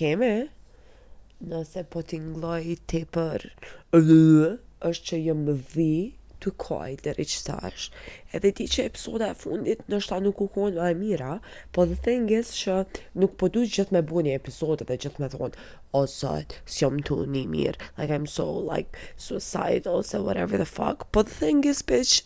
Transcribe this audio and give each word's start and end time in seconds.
kemi, 0.00 0.32
nëse 1.50 1.82
po 1.92 2.00
t'ingloj 2.08 2.70
t'i 2.88 3.02
për 3.14 3.42
është 3.92 5.06
që 5.08 5.18
jëmë 5.26 5.54
dhi 5.74 5.88
të 6.40 6.52
kaj 6.62 6.92
dhe 7.04 7.12
rëqëtash. 7.18 7.86
Edhe 8.38 8.52
ti 8.60 8.66
që 8.74 8.86
episoda 8.88 9.28
e 9.28 9.36
fundit 9.40 9.82
nështë 9.92 10.12
ta 10.14 10.20
nuk 10.26 10.40
u 10.40 10.46
konë 10.54 10.78
më 10.80 10.86
e 10.88 10.96
mira, 11.02 11.32
po 11.76 11.84
dhe 11.90 11.98
thengis 12.06 12.54
që 12.62 12.76
nuk 13.24 13.34
po 13.42 13.50
du 13.56 13.66
gjithë 13.74 13.96
me 13.96 14.00
bu 14.12 14.22
një 14.28 14.38
episode 14.40 14.86
dhe 14.88 14.96
gjithë 15.04 15.20
me 15.24 15.28
thonë, 15.34 15.64
o 15.98 16.02
si 16.14 16.32
jëmë 16.80 17.04
të 17.10 17.18
një 17.36 17.44
mirë, 17.56 17.88
like 18.00 18.16
I'm 18.20 18.24
so 18.36 18.46
like 18.72 18.96
suicidal, 19.26 20.00
ose 20.00 20.14
so 20.14 20.22
whatever 20.30 20.56
the 20.64 20.68
fuck, 20.72 21.06
po 21.12 21.26
dhe 21.28 21.36
thengis, 21.42 21.82
bitch, 21.92 22.16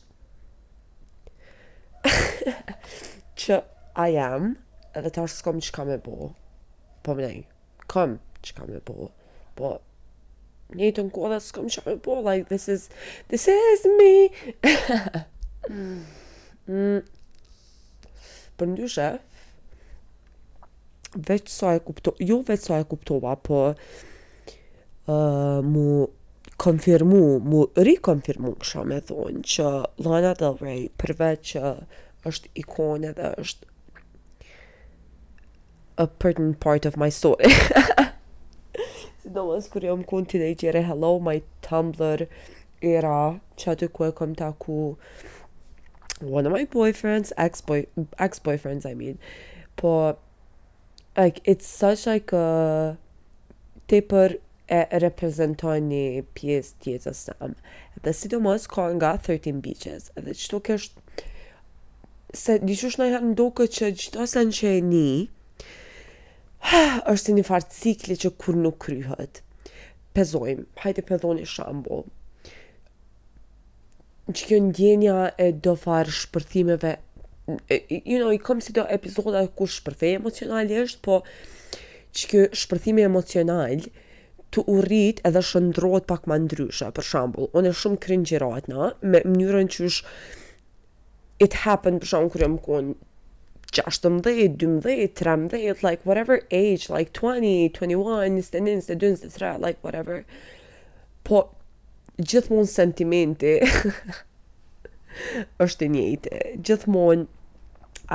që 3.42 3.58
I 3.98 4.08
am, 4.28 4.52
edhe 5.00 5.10
ta 5.18 5.26
s'kom 5.38 5.58
që 5.66 5.74
ka 5.80 5.88
me 5.90 5.98
bu, 6.06 6.20
po 7.02 7.18
më 7.18 7.26
nejë 7.28 7.44
s'kam 7.94 8.16
që 8.42 8.54
kam 8.58 8.70
e 8.76 8.80
po 8.84 9.10
po 9.56 9.70
një 10.74 10.88
të 10.96 11.02
nko 11.08 11.28
dhe 11.30 11.36
s'kam 11.46 11.68
që 11.70 11.82
kam 11.84 11.92
e 11.92 11.98
po 12.02 12.16
like 12.26 12.46
this 12.50 12.66
is 12.74 12.88
this 13.32 13.44
is 13.54 13.84
me 13.98 14.10
mm. 15.70 16.02
mm. 16.68 17.00
për 18.58 18.68
ndyshe 18.72 19.06
veç 21.28 21.48
sa 21.54 21.74
e 21.78 21.80
kupto 21.86 22.14
jo 22.26 22.40
veç 22.48 22.66
sa 22.70 22.80
e 22.82 22.88
kupto 22.90 23.20
po 23.46 23.62
uh, 25.06 25.60
mu 25.74 25.86
konfirmu 26.64 27.22
mu 27.50 27.62
rikonfirmu 27.86 28.54
kësha 28.62 28.84
me 28.90 28.98
thonë 29.06 29.42
që 29.54 29.68
Lana 30.06 30.34
Del 30.42 30.58
Rey 30.66 30.84
përveç 31.02 31.38
që 31.52 31.72
është 32.30 32.50
ikone 32.64 33.10
dhe 33.20 33.34
është 33.44 33.73
a 35.96 36.06
pertinent 36.06 36.60
part 36.60 36.86
of 36.86 36.96
my 36.96 37.08
story. 37.08 37.48
si 39.22 39.30
do 39.34 39.44
mos 39.46 39.68
kërë 39.72 39.88
jam 39.90 40.00
ku 40.04 40.20
dhe 40.24 40.48
i 40.50 40.82
hello 40.88 41.18
my 41.20 41.40
Tumblr 41.62 42.26
era 42.94 43.18
që 43.58 43.70
aty 43.72 43.88
ku 43.88 44.04
e 44.04 44.34
taku 44.36 44.96
one 46.20 46.46
of 46.46 46.52
my 46.52 46.64
boyfriends, 46.64 47.32
ex-boy, 47.36 47.86
ex-boyfriends, 48.18 48.86
I 48.86 48.94
mean, 48.94 49.18
po, 49.76 50.16
like, 51.16 51.40
it's 51.44 51.66
such 51.66 52.06
like 52.06 52.32
a, 52.32 52.96
te 53.88 54.00
për 54.00 54.38
e 54.68 54.98
reprezentoj 55.04 55.80
një 55.80 56.24
pjesë 56.34 56.76
tjetës 56.80 57.24
të 57.26 57.34
amë, 57.40 57.54
dhe 58.04 58.12
si 58.20 58.28
do 58.28 58.40
mos 58.40 58.66
ka 58.66 58.86
nga 58.96 59.12
13 59.26 59.60
beaches, 59.60 60.10
dhe 60.14 60.32
qëto 60.38 60.62
kështë, 60.70 61.24
se 62.44 62.58
një 62.62 62.78
shush 62.80 62.98
në 63.00 63.10
jërë 63.12 63.28
ndoke 63.34 63.68
që 63.78 63.92
gjithë 63.98 64.22
asën 64.24 64.54
që 64.60 64.72
e 64.78 64.80
një, 64.94 65.08
është 67.12 67.32
një 67.36 67.44
farë 67.46 67.70
cikli 67.76 68.16
që 68.20 68.30
kur 68.40 68.56
nuk 68.58 68.78
kryhët. 68.84 69.40
Pezojmë, 70.16 70.66
hajte 70.80 71.02
një 71.08 71.46
shambu, 71.50 72.04
Që 74.32 74.46
kjo 74.48 74.58
ndjenja 74.70 75.14
e 75.44 75.50
do 75.52 75.74
farë 75.76 76.10
shpërthimeve, 76.16 76.92
you 78.08 78.16
know, 78.20 78.30
i 78.32 78.38
kom 78.40 78.60
si 78.64 78.72
do 78.72 78.86
epizoda 78.94 79.42
ku 79.52 79.66
shpërthej 79.68 80.14
emocionalisht, 80.16 81.02
po 81.04 81.18
që 82.16 82.28
kjo 82.30 82.44
shpërthimi 82.56 83.02
emocional 83.04 83.84
të 84.48 84.64
urrit 84.74 85.20
edhe 85.28 85.42
shëndrot 85.44 86.06
pak 86.08 86.24
ma 86.30 86.38
ndryshe, 86.40 86.88
për 86.96 87.04
shambu, 87.10 87.50
onë 87.52 87.68
e 87.68 87.76
shumë 87.82 88.00
kërin 88.06 88.24
gjerat, 88.30 88.70
na, 88.72 88.94
me 89.04 89.20
mënyrën 89.28 89.68
që 89.76 89.90
është 89.90 91.46
it 91.48 91.58
happened, 91.66 92.00
për 92.00 92.14
shambull, 92.14 92.32
kërë 92.38 92.48
jam 92.48 92.56
konë 92.64 92.96
16, 93.74 94.22
12, 94.56 95.06
13, 95.14 95.74
like 95.82 96.00
whatever 96.04 96.40
age, 96.50 96.88
like 96.88 97.12
20, 97.12 97.68
21, 97.70 98.40
21, 98.42 98.82
22, 98.82 99.58
like 99.58 99.78
whatever. 99.82 100.24
Po, 101.26 101.50
gjithmonë 102.20 102.68
sentimenti 102.70 103.54
është 105.64 105.86
i 105.86 105.90
njëjtë. 105.96 106.40
Gjithmonë 106.62 107.26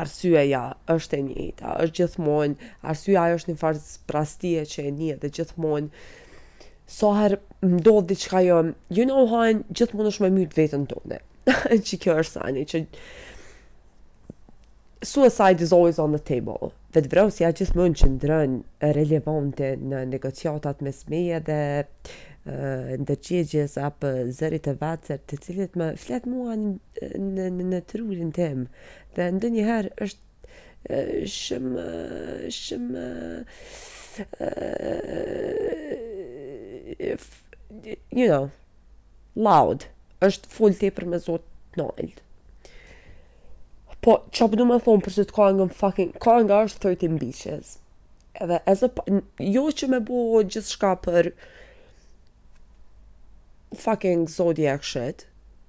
arsyeja 0.04 0.64
është 0.96 1.18
e 1.20 1.26
njëjta. 1.30 1.76
Është 1.86 2.00
gjithmonë 2.02 2.70
arsyeja 2.94 3.24
ajo 3.28 3.40
është 3.42 3.54
një 3.54 3.62
farë 3.64 3.84
prastie 4.14 4.64
që 4.74 4.86
e 4.86 4.92
njeh 5.00 5.20
dhe 5.24 5.32
gjithmonë 5.40 6.68
soher 6.90 7.36
ndodh 7.66 8.06
diçka 8.14 8.44
jo. 8.48 8.62
You 8.94 9.10
know 9.12 9.28
how 9.34 9.46
gjithmonë 9.74 10.14
është 10.14 10.28
më 10.28 10.32
mbyt 10.38 10.58
veten 10.62 10.86
tonë. 10.94 11.20
që 11.90 11.98
kjo 12.04 12.20
është 12.24 12.38
sani 12.44 12.64
që 12.70 12.86
suicide 15.02 15.62
is 15.64 15.72
always 15.74 16.00
on 16.00 16.12
the 16.12 16.20
table. 16.20 16.74
Vet 16.94 17.08
vrau 17.08 17.30
si 17.32 17.46
a 17.46 17.54
gjithë 17.54 17.78
mund 17.78 17.98
që 18.00 18.08
ndrën 18.18 18.56
relevante 18.98 19.76
në 19.78 20.00
negociatat 20.10 20.82
me 20.84 20.92
smije 20.92 21.38
dhe 21.46 21.62
në 22.46 23.06
të 23.08 23.82
apë 23.86 24.12
zërit 24.38 24.68
e 24.68 24.74
vacet 24.82 25.22
të 25.30 25.38
cilit 25.46 25.76
më 25.78 25.92
flet 26.02 26.26
mua 26.26 26.56
në, 26.58 26.72
në, 27.18 27.50
në 27.74 27.82
të 27.92 28.00
rurin 28.02 28.32
tem 28.36 28.66
dhe 29.16 29.28
ndë 29.38 29.52
njëherë 29.56 29.90
është 30.06 31.28
shumë 31.28 31.84
shumë 32.50 33.04
you 38.16 38.28
know 38.28 38.50
loud 39.48 39.86
është 40.28 40.50
full 40.58 40.74
të 40.82 40.92
për 40.98 41.06
me 41.14 41.20
zotë 41.28 41.80
nëjlë 41.84 42.29
Po, 44.10 44.16
që 44.34 44.46
përdu 44.52 44.66
me 44.66 44.78
thonë 44.82 45.04
për 45.06 45.14
që 45.20 45.24
të 45.30 45.36
kohë 45.36 45.56
nga 45.58 45.66
fucking, 45.80 46.14
kohë 46.24 46.46
nga 46.48 46.56
është 46.66 46.80
13 46.88 47.18
bitches. 47.22 47.76
Edhe, 48.42 48.58
as 48.72 48.80
a, 48.88 48.90
jo 49.56 49.62
që 49.80 49.90
me 49.94 50.00
bu 50.08 50.24
gjithë 50.48 50.72
shka 50.74 50.94
për 51.06 51.30
fucking 53.84 54.24
zodiac 54.34 54.88
shit, 54.94 55.28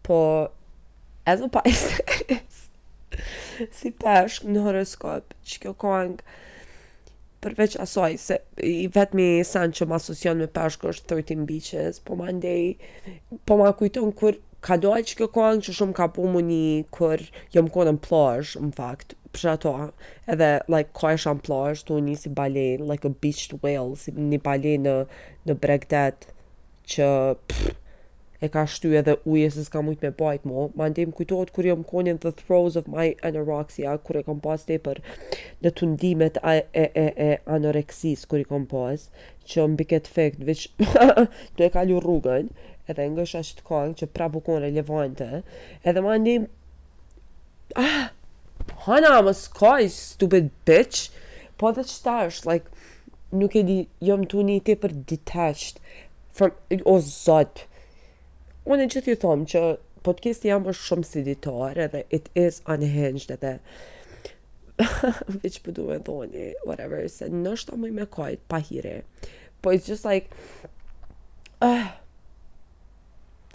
po, 0.08 0.22
as 1.28 1.44
a 1.44 1.50
pa 1.52 1.62
si 3.82 3.92
përshkë 4.00 4.54
në 4.56 4.64
horoskop, 4.70 5.36
që 5.44 5.62
kjo 5.66 5.74
kohë 5.84 6.00
nga, 6.14 6.40
përveç 7.44 7.76
asoj, 7.84 8.14
se 8.24 8.40
i 8.72 8.86
vetëmi 8.94 9.28
sanë 9.52 9.76
që 9.82 9.90
më 9.92 10.00
asusion 10.00 10.40
me 10.40 10.48
përshkë 10.56 10.94
është 10.94 11.12
13 11.12 11.44
bitches, 11.52 12.00
po 12.08 12.16
më 12.22 12.38
ndej, 12.40 12.64
po 13.44 13.60
ma 13.60 13.68
kujton 13.82 14.14
kërë, 14.22 14.46
ka 14.64 14.76
dojtë 14.80 15.08
që 15.08 15.16
kjo 15.20 15.28
kohë 15.34 15.60
që 15.66 15.74
shumë 15.76 15.96
ka 15.96 16.06
po 16.16 16.28
më 16.32 16.40
një 16.48 16.62
kërë 16.94 17.44
jom 17.56 17.70
kohë 17.72 17.92
në 17.96 18.02
plajsh, 18.06 18.54
në 18.66 18.72
fakt, 18.76 19.14
për 19.34 19.48
ato, 19.54 19.72
edhe, 20.34 20.50
like, 20.72 20.92
ka 21.00 21.14
e 21.16 21.20
shumë 21.24 21.44
plajsh, 21.48 21.84
të 21.88 22.00
një 22.06 22.16
si 22.24 22.32
balen, 22.36 22.84
like 22.90 23.08
a 23.08 23.14
beached 23.24 23.56
whale, 23.64 23.94
si 24.02 24.12
një 24.16 24.42
balen 24.44 24.84
në, 24.86 24.96
në 25.48 25.56
bregdet, 25.64 26.28
që, 26.92 27.08
pff, 27.48 27.70
e 28.40 28.48
ka 28.48 28.64
shtu 28.72 28.92
edhe 28.96 29.14
uje 29.28 29.50
se 29.52 29.66
s'ka 29.66 29.82
mujt 29.84 30.00
me 30.00 30.08
bajt 30.16 30.46
mo. 30.48 30.68
Ma 30.76 30.86
ndim 30.88 31.10
kujtohet 31.12 31.50
kur 31.52 31.66
jom 31.68 31.82
konin 31.84 32.16
the 32.22 32.30
throes 32.36 32.76
of 32.80 32.86
my 32.88 33.10
anorexia, 33.28 33.98
kur 34.00 34.16
e 34.16 34.22
kom 34.24 34.40
pas 34.40 34.64
e 34.72 34.78
për 34.80 35.00
në 35.66 35.72
tundimet 35.76 36.38
a, 36.40 36.54
e, 36.72 36.86
e, 36.96 37.04
e 37.20 37.28
anoreksis 37.52 38.24
kur 38.30 38.40
i 38.40 38.46
kom 38.48 38.64
pas, 38.70 39.08
që 39.44 39.66
mbi 39.74 39.88
këtë 39.92 40.14
fekt, 40.16 40.46
veç 40.48 40.64
të 40.80 41.66
e 41.68 41.70
kalu 41.74 42.00
rrugën, 42.00 42.48
edhe 42.88 43.06
nga 43.12 43.24
që 43.28 43.42
të 43.58 43.64
kallë 43.66 43.96
që 44.00 44.08
pra 44.14 44.28
bukone 44.32 44.70
të, 45.18 45.28
edhe 45.84 46.02
ma 46.04 46.14
ndim, 46.20 46.46
ah, 47.76 48.10
hana, 48.86 49.12
më 49.26 49.34
s'kaj, 49.42 49.88
stupid 49.94 50.50
bitch, 50.68 51.10
po 51.60 51.72
dhe 51.76 51.84
qëta 51.84 52.16
është, 52.30 52.48
like, 52.48 52.68
nuk 53.32 53.54
e 53.54 53.62
di, 53.68 53.78
jom 54.02 54.24
të 54.26 54.44
një 54.48 54.58
ti 54.66 54.74
për 54.82 54.96
detached, 55.12 55.80
from, 56.34 56.52
o 56.88 56.98
zot, 57.04 57.66
unë 58.66 58.84
e 58.84 58.90
që 58.94 59.04
t'ju 59.06 59.18
thomë 59.22 59.48
që 59.52 59.62
podcasti 60.06 60.48
jam 60.48 60.64
është 60.70 60.86
shumë 60.88 61.06
si 61.10 61.24
ditar, 61.26 61.78
edhe 61.86 62.04
it 62.16 62.30
is 62.34 62.62
unhinged, 62.72 63.30
edhe, 63.36 63.56
veç 65.44 65.58
për 65.60 65.74
duhe 65.76 65.98
dhoni, 66.06 66.54
whatever, 66.66 67.04
se 67.12 67.28
nështë 67.28 67.74
ta 67.76 67.80
i 67.90 67.94
me 67.98 68.08
kajt, 68.08 68.40
pa 68.48 68.62
hire, 68.64 69.02
po 69.60 69.74
it's 69.76 69.86
just 69.90 70.06
like, 70.08 70.30
ah, 71.60 71.66
uh, 71.74 71.90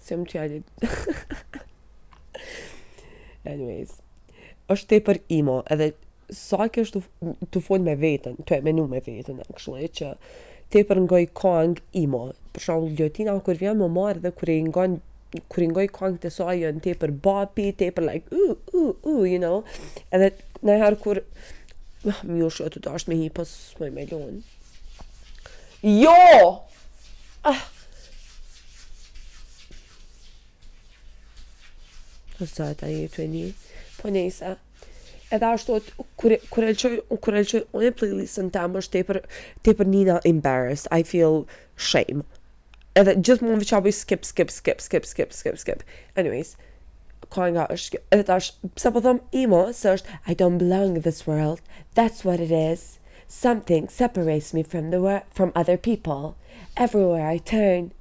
Se 0.05 0.13
më 0.13 0.27
qëllit. 0.29 0.87
Anyways. 3.53 3.95
është 4.73 4.87
te 4.91 4.97
për 5.07 5.17
imo, 5.35 5.59
edhe 5.69 5.91
sa 6.33 6.65
kështë 6.73 6.97
të, 6.97 7.31
të 7.57 7.77
me 7.85 7.93
vetën, 8.01 8.37
të 8.49 8.55
e 8.57 8.61
menu 8.65 8.85
me 8.89 9.01
vetën, 9.05 9.41
kështu 9.53 9.73
e 9.85 9.89
që 9.99 10.11
te 10.73 10.81
për 10.89 11.01
ngoj 11.05 11.25
kong 11.37 11.75
imo. 12.01 12.21
Për 12.53 12.65
shumë, 12.65 12.91
ljotina, 12.99 13.35
kur 13.45 13.57
vjen 13.61 13.81
më 13.81 13.89
marë 13.97 14.23
dhe 14.25 14.31
kur 14.37 14.49
e 14.53 14.59
ngon 14.69 14.95
kur 15.51 15.65
i 15.65 15.69
ngoj 15.73 15.87
kong 15.93 16.15
të 16.23 16.29
sa 16.33 16.53
jën 16.57 16.77
te 16.85 16.93
për 17.01 17.13
bapi, 17.25 17.69
te 17.77 17.89
për 17.93 18.05
like, 18.09 18.33
u, 18.39 18.55
u, 18.79 18.83
u, 19.01 19.13
you 19.27 19.41
know, 19.41 19.63
edhe 20.15 20.31
nëherë 20.65 20.99
kur, 21.03 21.19
oh, 22.07 22.21
mi 22.29 22.45
u 22.45 22.49
shëtë 22.55 22.81
të 22.85 22.93
ashtë 22.97 23.11
me 23.13 23.17
hi, 23.21 23.27
pas 23.35 23.51
më 23.85 23.91
i 24.07 24.09
lonë. 24.13 24.41
Jo! 26.01 26.17
Ah! 27.51 27.63
Po 32.37 32.43
sa 32.45 32.71
e 32.71 32.73
tani 32.75 33.03
e 33.03 33.07
tueni 33.07 33.55
Po 33.99 34.09
Edhe 35.35 35.47
ashtu 35.49 35.77
të 35.81 36.03
kurelqoj 36.21 36.49
kure 36.51 37.05
kure 37.25 37.43
kure 37.49 37.59
Unë 37.75 37.87
e 37.89 37.91
playlistën 37.97 38.49
të 38.53 38.59
amë 38.67 38.81
është 38.83 39.01
Te 39.65 39.71
për 39.79 39.87
Nina 39.89 40.17
embarrassed 40.29 40.91
I 40.93 40.99
feel 41.11 41.39
shame 41.87 42.21
Edhe 43.01 43.15
gjithë 43.17 43.47
mund 43.47 43.63
vë 43.63 43.69
qabuj 43.71 43.93
skip, 43.97 44.27
skip, 44.27 44.51
skip, 44.53 44.83
skip, 44.83 45.07
skip, 45.07 45.31
skip, 45.33 45.57
skip 45.63 45.81
Anyways 46.19 46.53
Kaj 47.33 47.49
nga 47.55 47.65
është 47.73 48.03
Edhe 48.15 48.27
tash 48.29 48.51
Sa 48.83 48.91
po 48.93 48.99
thom 49.05 49.23
imo 49.31 49.63
së 49.75 49.95
është 49.99 50.21
I 50.27 50.35
don't 50.43 50.59
belong 50.61 50.99
in 51.01 51.07
this 51.07 51.23
world 51.29 51.63
That's 51.95 52.23
what 52.27 52.39
it 52.43 52.51
is 52.53 52.99
Something 53.31 53.87
separates 53.89 54.53
me 54.53 54.61
from 54.61 54.91
the 54.91 55.01
world, 55.01 55.23
from 55.33 55.51
other 55.55 55.77
people. 55.77 56.35
Everywhere 56.77 57.25
I 57.27 57.39
turn, 57.39 57.91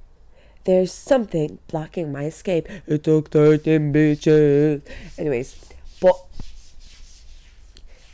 there's 0.65 0.91
something 0.91 1.59
blocking 1.71 2.11
my 2.11 2.25
escape. 2.25 2.67
It 2.87 3.03
took 3.03 3.29
13 3.31 3.93
bitches. 3.93 4.81
Anyways, 5.17 5.55
but 6.01 6.13
po, 6.13 6.27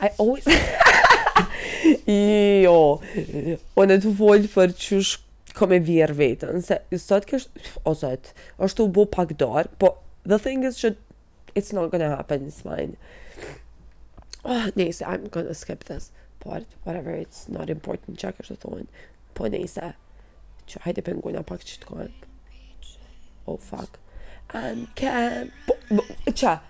I 0.00 0.10
always... 0.20 0.44
jo, 2.06 3.00
po 3.74 3.86
në 3.88 3.96
të 4.04 4.12
folë 4.20 4.50
për 4.52 4.74
qësh 4.78 5.12
kom 5.56 5.72
e 5.76 5.80
vjerë 5.84 6.16
vetën, 6.16 6.60
se 6.64 6.78
sot 7.00 7.26
kësht, 7.28 7.48
o 7.88 7.92
sot, 7.96 8.30
është 8.60 8.78
të 8.80 8.84
u 8.86 8.92
bë 8.98 9.06
pak 9.12 9.34
dorë, 9.40 9.72
po 9.80 9.94
the 10.28 10.38
thing 10.40 10.62
is 10.64 10.78
që 10.80 10.94
it's 11.58 11.72
not 11.76 11.90
gonna 11.92 12.10
happen, 12.14 12.46
it's 12.48 12.62
fine. 12.64 12.94
Oh, 14.44 14.56
ah, 14.58 14.68
nese, 14.76 15.04
I'm 15.06 15.26
gonna 15.32 15.54
skip 15.54 15.84
this 15.84 16.08
part, 16.40 16.64
whatever, 16.84 17.12
it's 17.12 17.48
not 17.52 17.68
important, 17.70 18.18
që 18.22 18.32
kështë 18.38 18.58
të 18.58 18.64
thonë, 18.66 18.88
po 19.38 19.48
nese, 19.52 19.92
që 20.72 20.84
hajde 20.88 21.04
pengu 21.10 21.32
në 21.36 21.44
pak 21.52 21.64
që 21.68 21.80
të 21.84 22.10
Oh 23.46 23.56
fuck. 23.56 23.98
And 24.54 24.94
can 24.94 25.52
cha. 26.34 26.56
Po, 26.56 26.62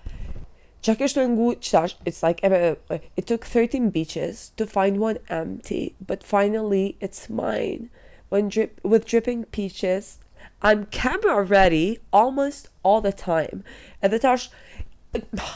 çka 0.86 0.94
kështu 1.00 1.22
ngu, 1.30 1.46
çka 1.60 1.80
it's 2.06 2.22
like, 2.22 2.40
it 2.42 3.26
took 3.26 3.44
13 3.48 3.90
beaches 3.96 4.52
to 4.56 4.66
find 4.66 4.98
one 4.98 5.18
empty, 5.38 5.94
but 6.04 6.24
finally 6.24 6.96
it's 7.00 7.28
mine. 7.30 7.90
When 8.30 8.48
drip, 8.48 8.80
with 8.82 9.04
dripping 9.04 9.44
peaches, 9.58 10.18
I'm 10.60 10.86
camera 10.86 11.42
ready 11.42 11.98
almost 12.12 12.68
all 12.82 13.00
the 13.00 13.12
time. 13.12 13.62
Edhe 14.02 14.18
ta 14.20 14.34
është, 14.34 15.44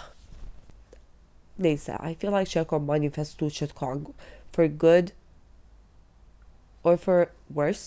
nejse, 1.66 1.96
I 2.10 2.14
feel 2.14 2.32
like 2.36 2.48
që 2.54 2.62
e 2.62 2.68
ko 2.74 2.78
manifestu 2.90 3.50
që 3.58 3.70
të 3.72 4.14
for 4.52 4.68
good 4.86 5.12
or 6.84 6.96
for 6.96 7.20
worse, 7.60 7.86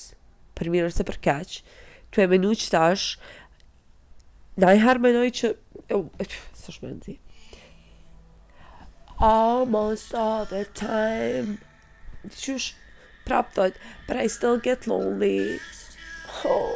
për 0.55 0.69
mirë 0.75 0.91
se 0.99 1.03
për 1.11 1.23
keqë, 1.29 1.61
i 2.09 4.77
herë 4.79 4.99
menoj 5.03 5.29
që 5.39 5.51
almost 9.19 10.13
all 10.17 10.45
the 10.53 10.65
time 10.79 11.51
just 12.35 12.73
prap 13.25 13.53
but 13.55 13.73
I 14.09 14.27
still 14.27 14.57
get 14.57 14.87
lonely 14.87 15.59
oh 16.45 16.73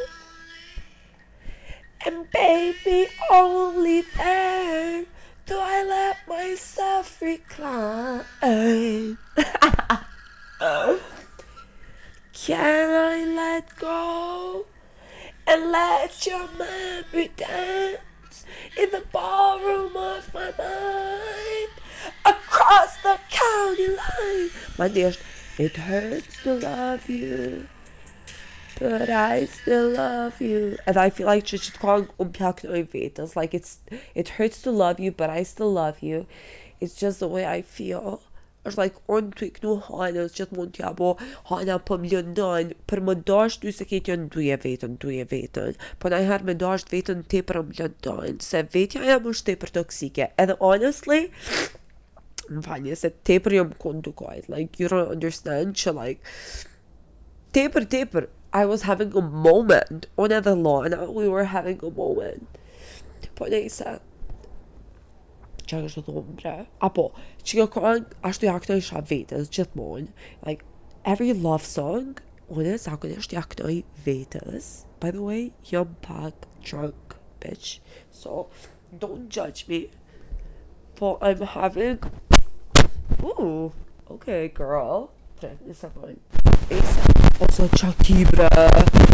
and 2.06 2.30
baby 2.30 3.06
only 3.30 4.02
there 4.18 5.04
do 5.46 5.58
I 5.58 5.84
let 5.84 6.16
myself 6.28 7.20
recline 7.20 8.24
can 12.32 12.90
I 13.10 13.24
let 13.36 13.76
go 13.78 14.23
and 15.54 15.70
let 15.70 16.26
your 16.26 16.48
memory 16.58 17.30
dance 17.36 18.44
in 18.80 18.90
the 18.90 19.04
ballroom 19.12 19.94
of 19.96 20.34
my 20.34 20.52
mind 20.58 21.70
across 22.24 23.00
the 23.04 23.16
county 23.30 23.86
line. 23.88 24.50
My 24.78 24.88
dear, 24.88 25.12
it 25.56 25.76
hurts 25.76 26.42
to 26.42 26.54
love 26.54 27.08
you, 27.08 27.68
but 28.80 29.08
I 29.08 29.44
still 29.44 29.90
love 29.90 30.40
you. 30.40 30.76
And 30.86 30.96
I 30.96 31.10
feel 31.10 31.26
like 31.28 31.46
she 31.46 31.58
should 31.58 31.78
call 31.78 32.08
like 33.36 33.54
it's 33.54 33.78
it 34.16 34.28
hurts 34.30 34.60
to 34.62 34.72
love 34.72 34.98
you, 34.98 35.12
but 35.12 35.30
I 35.30 35.44
still 35.44 35.72
love 35.72 36.02
you. 36.02 36.26
It's 36.80 36.94
just 36.96 37.20
the 37.20 37.28
way 37.28 37.46
I 37.46 37.62
feel. 37.62 38.20
është 38.68 38.80
like 38.80 39.00
on 39.14 39.26
të 39.36 39.46
iknu 39.50 39.74
hajnës 39.86 40.34
që 40.38 40.46
të 40.50 40.56
mund 40.58 40.72
t'ja 40.76 40.90
bo 41.00 41.08
hajna 41.50 41.74
për 41.88 42.00
më 42.04 42.10
lëndën, 42.12 42.70
për 42.88 43.02
më 43.08 43.16
dasht 43.30 43.62
ty 43.64 43.72
se 43.76 43.86
ketë 43.90 44.12
janë 44.12 44.28
duje 44.36 44.56
vetën, 44.64 44.94
duje 45.04 45.26
vetën, 45.32 45.76
po 46.00 46.12
na 46.12 46.22
i 46.24 46.28
herë 46.28 46.48
me 46.50 46.56
dashë 46.64 46.90
vetën 46.94 47.22
te 47.32 47.42
për 47.50 47.60
më 47.68 47.78
lëndën, 47.82 48.38
se 48.48 48.62
vetja 48.74 49.02
e 49.04 49.18
më 49.26 49.34
shte 49.40 49.56
për 49.64 49.74
toksike, 49.80 50.30
edhe 50.44 50.56
honestly, 50.62 51.20
më 52.54 52.64
fanje 52.68 52.98
se 53.04 53.12
te 53.26 53.38
për 53.44 53.58
jom 53.58 53.74
kundu 53.84 54.14
kajt, 54.22 54.48
like 54.54 54.80
you 54.82 54.92
don't 54.94 55.12
understand 55.18 55.76
që 55.80 55.96
like, 56.00 56.34
te 57.54 57.66
për 57.76 57.90
te 57.96 58.06
për, 58.14 58.30
I 58.54 58.64
was 58.70 58.86
having 58.88 59.12
a 59.18 59.20
moment, 59.50 60.08
on 60.16 60.32
edhe 60.40 60.56
lana, 60.64 61.04
we 61.10 61.28
were 61.28 61.50
having 61.52 61.84
a 61.84 61.92
moment, 62.00 62.56
po 63.38 63.48
ne 63.52 63.64
i 63.66 63.70
çakas 65.74 65.98
o 65.98 66.02
dhombre. 66.06 66.52
Apo, 66.86 67.06
që 67.46 67.66
kanë 67.74 67.96
ashtu 68.28 68.48
ja 68.48 68.54
këtoj 68.62 68.80
vetës 69.10 69.50
gjithmonë. 69.54 70.08
Like, 70.46 70.66
every 71.04 71.34
love 71.34 71.64
song, 71.66 72.20
unë 72.52 72.76
zakonisht 72.84 73.34
ja 73.34 73.42
këtoj 73.44 73.80
vetës. 74.06 74.70
By 75.02 75.12
the 75.16 75.22
way, 75.26 75.48
jam 75.70 75.94
pak 76.06 76.46
drunk, 76.66 77.16
bitch. 77.42 77.78
So, 78.10 78.44
don't 79.04 79.28
judge 79.28 79.66
me. 79.68 79.82
For 80.98 81.16
I'm 81.20 81.42
having... 81.54 81.98
Ooh, 83.24 83.72
okay, 84.16 84.48
girl. 84.62 85.10
Tre, 85.40 85.52
a 85.70 85.74
sekund. 85.74 86.18
bra. 88.30 89.13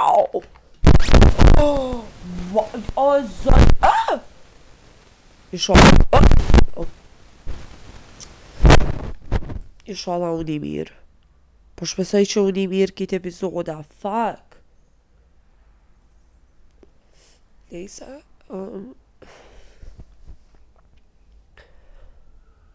Wow! 0.00 0.42
Oh, 1.58 2.00
what? 2.52 2.74
Oh, 2.96 3.20
Zot! 3.44 3.72
Ah! 3.82 4.20
I 5.52 5.56
shola... 5.64 5.82
Oh! 6.14 6.24
Oh. 6.80 6.88
I 9.90 9.94
shola 10.02 10.30
unë 10.40 10.54
i 10.56 10.58
mirë. 10.64 10.96
Po 11.78 11.88
shpesoj 11.92 12.22
që 12.32 12.44
unë 12.48 12.64
i 12.64 12.66
mirë 12.72 12.96
kitë 13.00 13.18
epizoda. 13.20 13.76
Um... 18.48 18.90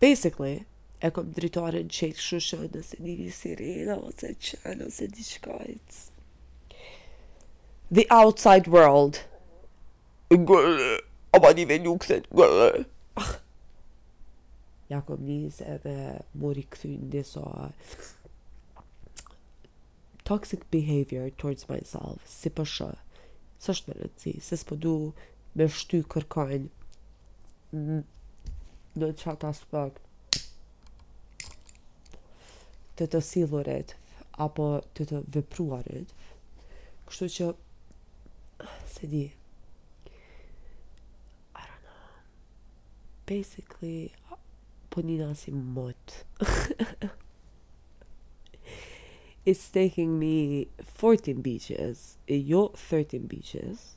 Basically, 0.05 0.59
e 1.01 1.13
kom 1.17 1.33
dritore 1.39 1.85
në 1.87 1.95
qëtë 2.01 2.27
shushë 2.31 2.61
nëse 2.67 3.01
një 3.01 3.17
një 3.23 3.33
sirena 3.41 3.99
ose 4.11 4.35
qënë 4.49 4.91
ose 4.93 5.09
një 5.15 5.27
shkajtë. 5.31 6.03
The 7.91 8.07
Outside 8.09 8.65
World. 8.69 9.19
Gërë, 10.31 10.85
a 11.37 11.39
ba 11.39 11.51
një 11.53 11.77
luksit, 11.85 12.25
gërë. 12.33 12.81
Ah. 13.15 13.35
Ja 14.89 15.01
kom 15.05 15.21
njës 15.21 15.59
edhe 15.61 15.93
mori 16.33 16.63
këthy 16.65 16.95
në 16.97 17.21
eh, 17.21 17.69
toxic 20.23 20.65
behavior 20.73 21.29
towards 21.37 21.69
myself, 21.69 22.25
si 22.25 22.49
për 22.49 22.65
shë, 22.65 22.89
së 23.61 23.73
me 23.87 23.93
rëndësi, 23.99 24.33
se 24.41 24.57
s'po 24.57 24.75
du 24.81 24.95
me 25.53 25.67
shty 25.69 26.01
kërkojnë 26.09 26.69
në 27.73 28.03
mm, 28.97 29.13
qatë 29.21 29.49
aspekt 29.51 30.01
të 32.97 33.07
të 33.13 33.21
silurit 33.29 33.95
apo 34.47 34.71
të 34.97 35.05
të 35.13 35.21
vëpruarit. 35.37 36.09
Kështu 37.05 37.29
që 37.37 37.53
to 38.95 39.07
do. 39.07 39.29
I 41.55 41.59
don't 41.59 41.83
know. 41.83 42.13
Basically, 43.25 44.13
Poninas 44.91 45.47
mode. 45.49 45.95
It's 49.45 49.69
taking 49.69 50.17
me 50.17 50.69
14 50.95 51.39
beaches, 51.43 52.17
eh, 52.27 52.33
your 52.33 52.71
13 52.75 53.27
beaches, 53.27 53.95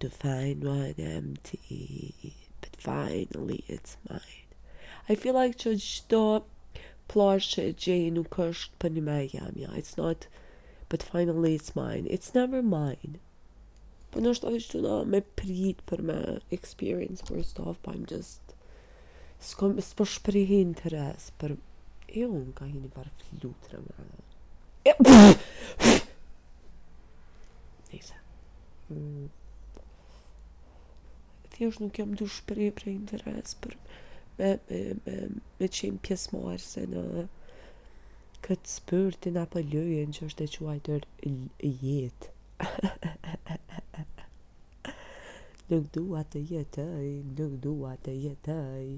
to 0.00 0.10
find 0.10 0.64
one 0.64 0.96
empty. 0.98 2.34
But 2.60 2.74
finally, 2.80 3.62
it's 3.68 3.96
mine. 4.10 4.20
I 5.08 5.14
feel 5.14 5.34
like 5.34 5.56
что 5.60 6.42
площадь 7.06 7.78
Джейну 7.78 8.24
Кошт 8.24 8.72
kosh, 8.80 9.30
я. 9.32 9.46
It's 9.78 9.96
not, 9.96 10.26
but 10.88 11.04
finally, 11.04 11.54
it's 11.54 11.76
mine. 11.76 12.08
It's 12.10 12.34
never 12.34 12.60
mine. 12.60 13.20
Po 14.14 14.22
në 14.22 14.30
është 14.30 14.50
është 14.56 14.80
na 14.84 14.96
me 15.12 15.18
prit 15.38 15.80
për 15.90 16.02
me 16.06 16.16
experience 16.54 17.24
për 17.26 17.40
stof, 17.46 17.78
pa 17.82 17.90
po 17.90 17.94
im 17.98 18.04
just... 18.10 18.52
Sko 19.42 19.70
më 19.72 19.82
s'po 19.82 20.06
shprihi 20.06 20.60
interes 20.66 21.32
për... 21.40 21.56
E 22.06 22.22
unë 22.28 22.52
ka 22.60 22.68
hini 22.70 22.92
par 22.94 23.08
flutre 23.24 23.80
me... 23.88 24.04
E... 24.92 24.94
Nisa. 27.90 28.20
Mm. 28.92 29.26
Ti 31.50 31.66
është 31.66 31.82
nuk 31.82 31.98
jam 31.98 32.14
du 32.22 32.30
shprihi 32.36 32.70
për 32.78 32.92
interes 32.94 33.58
për... 33.64 33.74
Me, 34.38 34.52
me, 34.70 34.84
me, 35.02 35.16
me 35.58 35.70
qenë 35.80 35.98
pjesmarë 36.06 36.62
se 36.68 36.86
në 36.94 37.26
këtë 38.46 38.76
spërtin 38.76 39.42
apo 39.42 39.58
lëjën 39.74 40.14
që 40.20 40.30
është 40.30 40.46
e 40.46 40.52
quajtër 40.60 41.10
jetë. 41.72 42.34
Nuk 45.72 45.84
dua 45.96 46.20
të 46.32 46.40
jetoj, 46.50 47.06
nuk 47.38 47.52
dua 47.64 47.90
të 48.06 48.12
jetoj. 48.22 48.88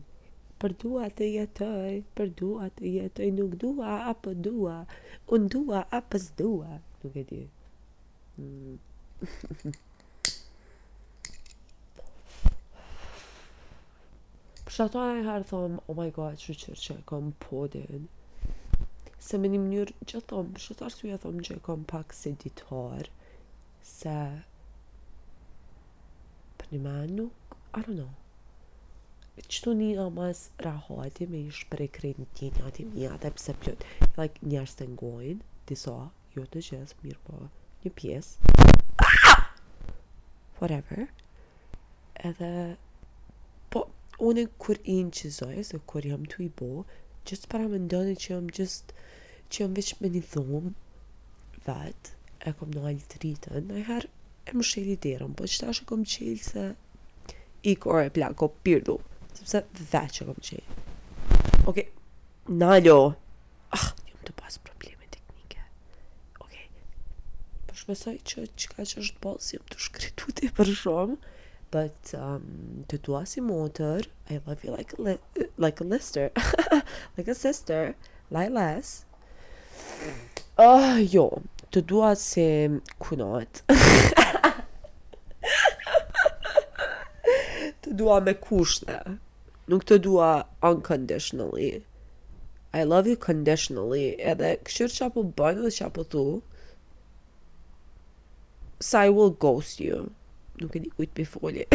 Për 0.62 0.72
dua 0.84 1.04
të 1.18 1.26
jetoj, 1.34 1.90
për 2.20 2.32
dua 2.40 2.66
të 2.80 2.90
jetoj, 2.92 3.28
nuk 3.38 3.52
dua 3.64 3.90
apo 4.10 4.32
dua, 4.46 4.72
un 5.36 5.44
dua 5.54 5.82
apo 5.98 6.18
s'dua, 6.24 6.78
nuk 7.04 7.18
e 7.22 7.24
di. 7.28 7.38
Hmm. 8.38 8.80
Përsa 14.66 14.88
e 15.04 15.22
harë 15.28 15.48
thomë, 15.52 15.78
oh 15.86 15.98
my 16.00 16.08
god, 16.18 16.40
që 16.46 16.58
qërë 16.64 16.80
që 16.84 16.96
e 16.98 17.04
kom 17.12 17.30
podin 17.44 18.10
Se 19.26 19.38
me 19.42 19.48
një 19.54 19.60
mënyrë 19.62 19.96
që 20.12 20.24
thomë, 20.32 20.56
përsa 20.58 20.76
ta 20.82 20.90
shtuja 20.96 21.20
thomë 21.24 21.46
që 21.48 21.56
e 21.56 21.62
kom 21.70 21.86
pak 21.94 22.12
se 22.22 22.34
ditar 22.44 23.08
Se 23.96 24.16
një 26.72 26.78
menë 26.84 27.10
nuk, 27.16 27.54
I 27.78 27.82
don't 27.84 27.96
know. 27.98 28.12
Qëtu 29.46 29.72
një 29.78 29.88
amas 30.04 30.16
mas 30.16 30.40
rahati 30.64 31.26
me 31.30 31.42
ish 31.50 31.60
për 31.70 31.82
e 31.84 31.88
krejt 31.96 32.18
një 32.22 32.26
tjenë 32.38 32.64
ati 32.68 32.86
një 32.94 33.10
atë 33.14 33.30
e 33.30 33.34
pëse 33.36 33.54
plët. 33.62 33.84
Like, 34.18 34.40
njerës 34.50 34.72
të 34.78 34.88
ngojnë, 34.94 35.38
disa, 35.68 35.94
jo 36.34 36.46
të 36.54 36.62
gjithë, 36.68 36.98
mirë 37.04 37.20
po, 37.28 37.44
një 37.84 37.92
pjesë. 38.00 38.56
Ah! 39.04 39.44
Whatever. 40.58 41.04
Edhe, 42.30 42.50
po, 43.70 43.84
une 44.30 44.46
kur 44.58 44.80
i 44.82 44.98
në 45.06 45.14
qizoj, 45.20 45.54
se 45.70 45.80
kur 45.92 46.08
jam 46.08 46.26
të 46.32 46.40
i 46.48 46.50
bo, 46.58 46.72
gjithë 47.28 47.52
para 47.52 47.70
me 47.70 47.78
ndoni 47.84 48.16
që 48.24 48.32
jam 48.32 48.50
gjithë, 48.58 49.06
që 49.52 49.62
jam 49.62 49.78
veç 49.78 49.94
me 50.00 50.10
një 50.16 50.24
thumë, 50.34 50.74
vetë, 51.68 52.16
e 52.48 52.56
kom 52.58 52.72
në 52.74 52.88
alë 52.88 53.10
të 53.12 53.22
rritën, 53.22 53.64
në 53.72 53.84
herë, 53.92 54.15
e 54.48 54.52
më 54.54 54.62
shëri 54.66 54.94
dirëm, 55.02 55.32
po 55.34 55.46
qëta 55.50 55.72
është 55.72 55.84
e 55.84 55.88
kom 55.90 56.02
qëllë 56.06 56.42
se 56.50 56.64
i 57.66 57.72
kore 57.82 58.10
plako 58.14 58.52
pirdu, 58.62 58.98
sepse 59.34 59.62
dhe 59.90 60.02
që 60.16 60.26
kom 60.28 60.38
qëllë. 60.48 60.82
Oke, 61.66 61.70
okay. 61.72 61.86
nalo, 62.60 62.98
ah, 63.74 63.88
jëmë 64.06 64.22
të 64.28 64.34
pasë 64.38 64.60
probleme 64.68 65.08
teknike. 65.10 65.64
Oke, 66.38 66.46
okay. 66.46 66.68
përshmesoj 67.70 68.14
që 68.30 68.46
që 68.54 68.70
ka 68.76 68.86
që 68.92 69.00
është 69.04 69.22
bolë, 69.24 69.42
si 69.48 69.58
të 69.66 69.80
shkritu 69.88 70.36
ti 70.38 70.52
për 70.60 70.70
shumë, 70.82 71.18
but 71.74 72.14
um, 72.14 72.46
të 72.86 73.00
tua 73.02 73.24
si 73.26 73.42
motër, 73.42 74.06
I 74.30 74.38
love 74.46 74.62
you 74.62 74.76
like 74.76 74.94
a, 74.94 75.02
li 75.02 75.48
like 75.66 75.82
a 75.82 75.90
lister, 75.90 76.30
like 77.18 77.26
a 77.26 77.34
sister, 77.34 77.96
lie 78.30 78.46
less. 78.46 79.00
Ah, 80.56 80.68
uh, 80.68 81.02
jo, 81.02 81.26
të 81.74 81.82
dua 81.90 82.14
se 82.16 82.46
kunot. 83.02 83.64
dua 88.06 88.20
me 88.22 88.34
kushte. 88.38 88.98
Nuk 89.68 89.82
të 89.86 89.96
dua 90.04 90.26
unconditionally. 90.62 91.82
I 92.74 92.84
love 92.86 93.08
you 93.10 93.16
conditionally. 93.26 94.14
Edhe 94.32 94.52
kështë 94.62 94.90
që 94.94 95.06
apo 95.10 95.24
bëndë 95.38 95.64
dhe 95.66 95.72
që 95.78 95.86
apo 95.88 96.04
tu, 96.12 96.24
sa 98.90 99.06
i 99.06 99.10
will 99.16 99.32
ghost 99.44 99.80
you. 99.82 100.04
Nuk 100.62 100.76
e 100.78 100.84
di 100.84 100.92
kujtë 100.94 101.16
për 101.16 101.30
foli. 101.32 101.64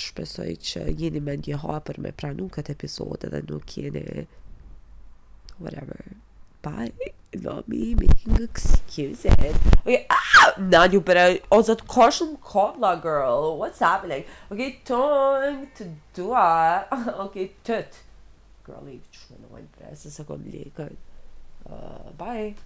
shpesoj 0.00 0.50
që 0.70 0.88
jeni 1.02 1.22
me 1.24 1.38
një 1.40 1.60
hapër 1.62 2.00
me 2.06 2.10
pra 2.18 2.32
nuk 2.36 2.58
këtë 2.58 2.74
episod 2.74 3.28
edhe 3.28 3.44
nuk 3.46 3.78
jeni 3.78 4.26
whatever. 5.62 6.02
Bye. 6.66 6.90
Love 7.36 7.66
me. 7.68 7.94
Making 7.94 8.40
a 8.44 8.48
kiss. 8.48 8.75
excuses. 8.86 9.34
Okay, 9.86 10.06
ah, 10.10 10.54
not 10.58 10.92
you 10.92 11.00
better. 11.00 11.38
Also, 11.50 11.74
caution, 11.74 12.38
cobbler 12.42 12.96
girl. 12.96 13.58
What's 13.58 13.80
happening? 13.80 14.24
Okay, 14.50 14.80
time 14.84 15.68
to 15.76 15.84
do 16.14 16.32
it. 16.32 16.84
okay, 17.26 17.52
tut. 17.66 17.90
Girlie, 18.64 19.00
ich 19.12 19.22
bin 19.28 19.44
ein 19.54 19.68
Presse, 19.76 20.10
sag 20.10 20.30
Uh, 21.66 22.10
Bye. 22.16 22.56